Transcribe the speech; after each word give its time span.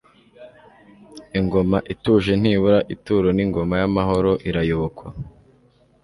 Ingoma 1.39 1.77
ituje 1.93 2.31
ntibura 2.41 2.79
ituro 2.95 3.27
ni 3.35 3.41
Ingoma 3.45 3.75
y'amahoro 3.81 4.31
irayobokwa. 4.49 5.07